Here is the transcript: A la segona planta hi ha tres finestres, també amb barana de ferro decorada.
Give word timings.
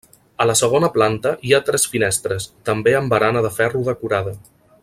A 0.43 0.45
la 0.51 0.53
segona 0.61 0.89
planta 0.95 1.33
hi 1.49 1.53
ha 1.53 1.59
tres 1.69 1.85
finestres, 1.97 2.49
també 2.71 2.97
amb 3.01 3.15
barana 3.17 3.45
de 3.49 3.55
ferro 3.63 3.87
decorada. 3.93 4.39